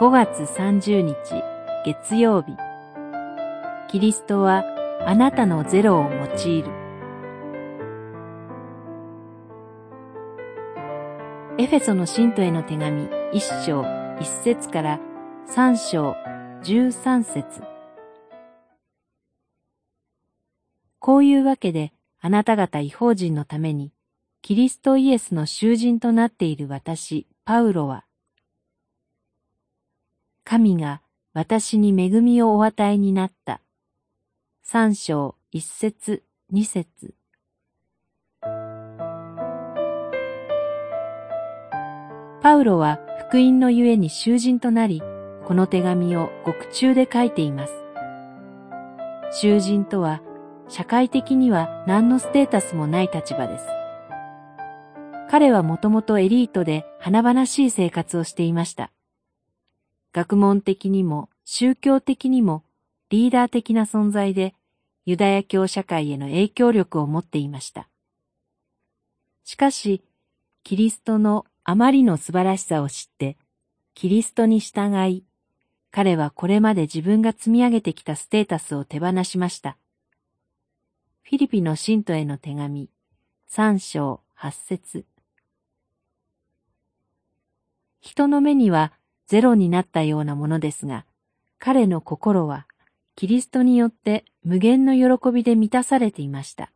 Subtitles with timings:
[0.00, 1.14] 5月30日
[1.84, 2.56] 月曜日。
[3.90, 4.64] キリストは
[5.06, 6.70] あなたのゼロを用いる。
[11.58, 13.84] エフェソの信徒への手紙一章
[14.18, 15.00] 一節から
[15.44, 16.16] 三章
[16.62, 17.62] 十三節。
[20.98, 21.92] こういうわけで
[22.22, 23.92] あなた方違法人のために
[24.40, 28.06] キリストイエスの囚人となっている私、パウロは、
[30.50, 31.00] 神が
[31.32, 33.60] 私に恵みをお与えになった。
[34.64, 37.14] 三章一節二節
[42.42, 45.04] パウロは福音のゆえに囚人となり、
[45.44, 47.72] この手紙を獄中で書いています。
[49.30, 50.20] 囚人とは、
[50.66, 53.66] 社会的には何のステータスもない立場です。
[55.30, 58.90] 彼はもともとエリートで華々しい生活をしていました。
[60.12, 62.64] 学問的にも宗教的にも
[63.10, 64.54] リーダー的な存在で
[65.06, 67.88] ユダヤ教社会への影響力を持っていました。
[69.44, 70.04] しかし、
[70.62, 73.36] キリストのあまりの素晴らしさを知って、
[73.94, 75.24] キリストに従い、
[75.90, 79.76] 彼はこれまで自分が積み上げてきたステータスを手放しました。
[81.22, 82.90] フィリピの信徒への手紙、
[83.48, 85.04] 三章八節
[88.00, 88.92] 人の目には
[89.30, 91.06] ゼロになったようなものですが、
[91.60, 92.66] 彼の心は
[93.14, 96.72] キリストによって無限の喜びで満たされていました。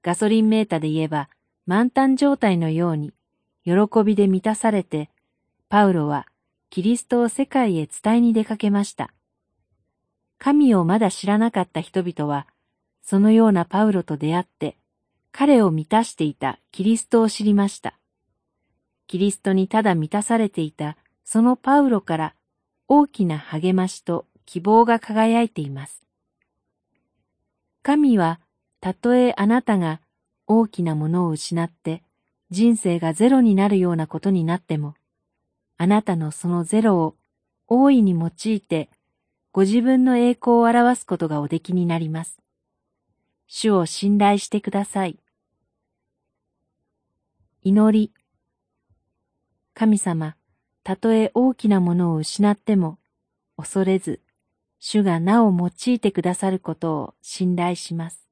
[0.00, 1.28] ガソリンメーターで言えば
[1.66, 3.12] 満タン状態のように
[3.66, 5.10] 喜びで満たされて、
[5.68, 6.26] パウロは
[6.70, 9.12] キリストを世界へ伝えに出かけました。
[10.38, 12.46] 神をまだ知らなかった人々は、
[13.02, 14.78] そのようなパウロと出会って、
[15.32, 17.98] 彼を満たしていたキリストを知りました。
[19.06, 22.34] キリストにただ満たされていたそのパウロから
[22.88, 26.02] 大きな励ましと希望が輝いています。
[27.82, 28.40] 神は、
[28.80, 30.00] たとえあなたが
[30.46, 32.02] 大きなものを失って
[32.50, 34.94] 人生がゼロになるようなことになっても、
[35.76, 37.16] あなたのそのゼロを
[37.68, 38.90] 大いに用いて
[39.52, 42.40] ご自分の栄光を表すことがおできになります。
[43.46, 45.18] 主を信頼してください。
[47.62, 48.12] 祈り
[49.74, 50.36] 神様、
[50.82, 52.98] たとえ大きなものを失っても、
[53.56, 54.20] 恐れず、
[54.78, 58.29] 主がなお用いてくださることを信頼します。